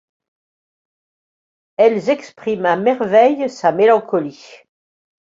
Elles 1.77 2.09
expriment 2.09 2.65
à 2.65 2.75
merveille 2.75 3.47
sa 3.51 3.71
mélancolie. 3.71 4.47